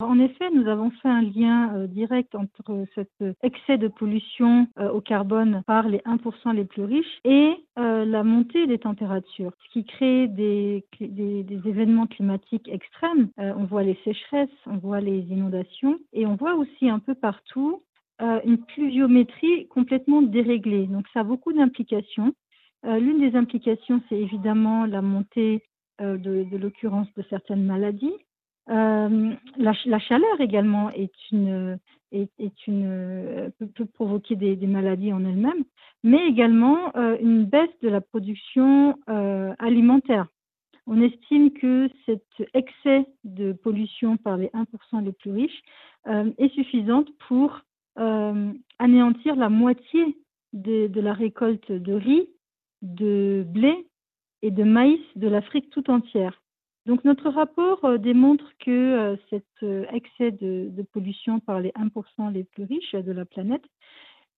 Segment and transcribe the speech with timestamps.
[0.00, 3.10] En effet, nous avons fait un lien euh, direct entre cet
[3.42, 8.22] excès de pollution euh, au carbone par les 1% les plus riches et euh, la
[8.22, 13.30] montée des températures, ce qui crée des, événements climatiques extrêmes.
[13.38, 17.82] on voit les sécheresses, on voit les inondations et on voit aussi un peu partout
[18.20, 20.86] une pluviométrie complètement déréglée.
[20.86, 22.32] Donc ça a beaucoup d'implications.
[22.84, 25.62] L'une des implications, c'est évidemment la montée
[26.00, 28.14] de, de l'occurrence de certaines maladies.
[28.70, 31.78] Euh, la, chaleur également est une,
[32.12, 35.64] une, peut, provoquer des, maladies en elle-même,
[36.02, 40.26] mais également euh, une baisse de la production euh, alimentaire.
[40.86, 42.24] On estime que cet
[42.54, 45.62] excès de pollution par les 1% les plus riches
[46.06, 47.60] euh, est suffisante pour
[47.98, 50.16] euh, anéantir la moitié
[50.54, 52.30] de la récolte de riz,
[52.80, 53.86] de blé
[54.40, 56.40] et de maïs de l'Afrique tout entière.
[56.88, 62.32] Donc notre rapport euh, démontre que euh, cet euh, excès de, pollution par les 1%
[62.32, 63.62] les plus riches de la planète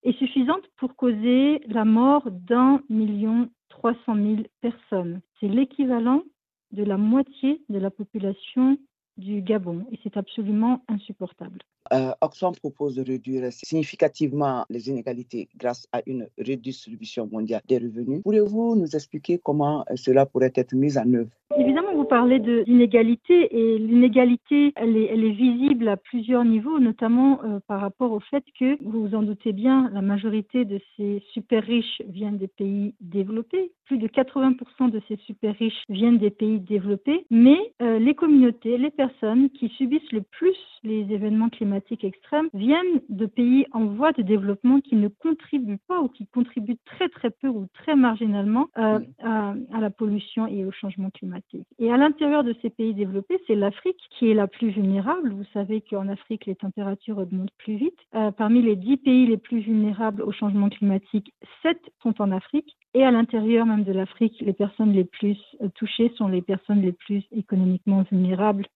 [0.03, 5.21] est suffisante pour causer la mort d'un million trois cent mille personnes.
[5.39, 6.25] C'est l'équivalent
[6.73, 8.79] de la moitié de la population
[9.17, 11.61] du Gabon et c'est absolument insupportable.
[11.93, 18.23] Euh, Oxfam propose de réduire significativement les inégalités grâce à une redistribution mondiale des revenus.
[18.23, 21.31] Pourriez-vous nous expliquer comment cela pourrait être mis en œuvre?
[21.59, 27.59] Évidemment, vous parlez d'inégalité et l'inégalité, elle elle est, visible à plusieurs niveaux, notamment euh,
[27.67, 31.65] par rapport au fait que, vous vous en doutez bien, la majorité de ces super
[31.65, 33.73] riches viennent des pays développés.
[33.87, 38.79] Plus de 80% de ces super riches viennent des pays développés, mais euh, les communautés,
[38.79, 44.13] les personnes qui subissent le plus les événements climatiques extrêmes viennent de pays en voie
[44.13, 48.69] de développement qui ne contribuent pas ou qui contribuent très très peu ou très marginalement
[48.79, 51.67] euh, à, à la pollution et au changement climatique.
[51.79, 55.33] Et à l'intérieur de ces pays développés, c'est l'Afrique qui est la plus vulnérable.
[55.33, 57.99] Vous savez qu'en Afrique, les températures augmentent plus vite.
[58.15, 62.77] Euh, parmi les dix pays les plus vulnérables au changement climatique, sept sont en Afrique.
[62.93, 66.83] Et à l'intérieur même de l'Afrique, les personnes les plus euh, touchées sont les personnes
[66.83, 68.67] les plus économiquement vulnérables,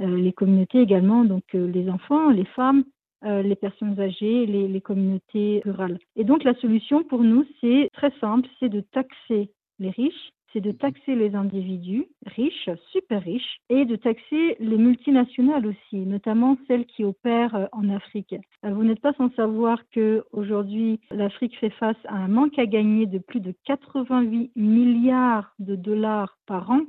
[0.00, 2.84] euh, les communautés également, donc euh, les enfants, les femmes,
[3.22, 5.98] les personnes âgées, les communautés rurales.
[6.16, 10.60] Et donc la solution pour nous, c'est très simple, c'est de taxer les riches c'est
[10.60, 16.86] de taxer les individus riches, super riches, et de taxer les multinationales aussi, notamment celles
[16.86, 18.34] qui opèrent euh, en Afrique.
[18.64, 22.66] Euh, vous n'êtes pas sans savoir que aujourd'hui l'Afrique fait face à un manque à
[22.66, 26.80] gagner de plus de 88 milliards de dollars par an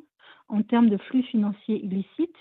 [0.49, 2.35] en termes de flux financiers illicites.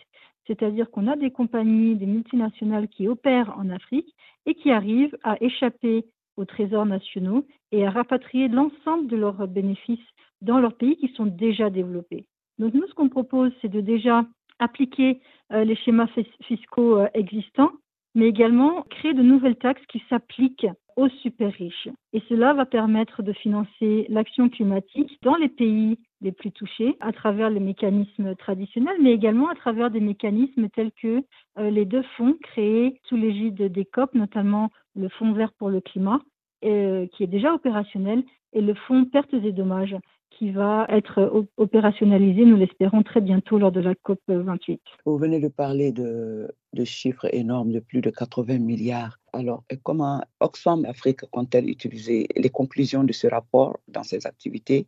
[0.47, 4.13] C'est-à-dire qu'on a des compagnies, des multinationales qui opèrent en Afrique
[4.47, 6.05] et qui arrivent à échapper
[6.37, 10.01] aux trésors nationaux et à rapatrier l'ensemble de leurs bénéfices
[10.43, 12.27] dans leurs pays qui sont déjà développés.
[12.59, 14.25] Donc nous, ce qu'on propose, c'est de déjà
[14.61, 15.21] appliquer
[15.53, 16.09] euh, les schémas
[16.43, 17.73] fiscaux euh, existants,
[18.15, 21.89] mais également créer de nouvelles taxes qui s'appliquent aux super riches.
[22.13, 27.13] Et cela va permettre de financer l'action climatique dans les pays les plus touchés à
[27.13, 31.23] travers les mécanismes traditionnels, mais également à travers des mécanismes tels que
[31.59, 35.81] euh, les deux fonds créés sous l'égide des COP, notamment le Fonds vert pour le
[35.81, 36.21] climat,
[36.63, 38.23] qui est déjà opérationnel,
[38.53, 39.97] et le Fonds pertes et dommages,
[40.31, 44.81] qui va être opérationnalisé, nous l'espérons, très bientôt lors de la COP 28.
[45.05, 49.19] Vous venez de parler de, de chiffres énormes de plus de 80 milliards.
[49.33, 54.87] Alors, comment Oxfam Afrique compte-t-elle utiliser les conclusions de ce rapport dans ses activités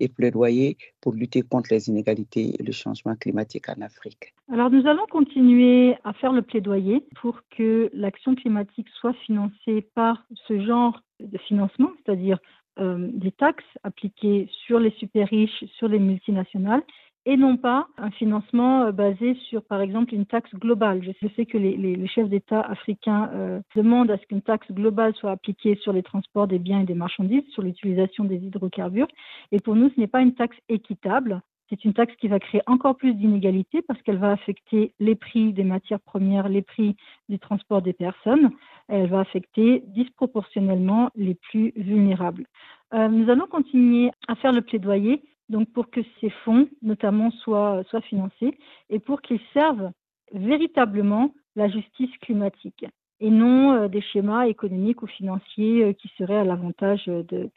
[0.00, 4.34] et plaidoyer pour lutter contre les inégalités et le changement climatique en Afrique?
[4.52, 10.24] Alors, nous allons continuer à faire le plaidoyer pour que l'action climatique soit financée par
[10.48, 12.38] ce genre de financement, c'est-à-dire
[12.78, 16.82] euh, des taxes appliquées sur les super riches, sur les multinationales,
[17.24, 21.02] et non pas un financement euh, basé sur, par exemple, une taxe globale.
[21.02, 25.30] Je sais que les, chefs d'État africains euh, demandent à ce qu'une taxe globale soit
[25.30, 29.08] appliquée sur les transports des biens et des marchandises, sur l'utilisation des hydrocarbures.
[29.52, 31.42] Et pour nous, ce n'est pas une taxe équitable.
[31.72, 35.54] C'est une taxe qui va créer encore plus d'inégalités parce qu'elle va affecter les prix
[35.54, 36.96] des matières premières, les prix
[37.30, 38.50] du transport des personnes.
[38.88, 42.44] Elle va affecter disproportionnellement les plus vulnérables.
[42.92, 47.84] Euh, nous allons continuer à faire le plaidoyer donc pour que ces fonds, notamment, soient,
[48.02, 48.58] financés
[48.90, 49.92] et pour qu'ils servent
[50.32, 52.84] véritablement la justice climatique
[53.20, 57.50] et non euh, des schémas économiques ou financiers euh, qui seraient à l'avantage de,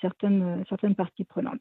[0.00, 1.58] certaines parties prenantes.